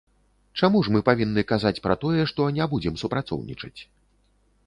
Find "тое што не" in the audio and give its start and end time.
2.03-2.67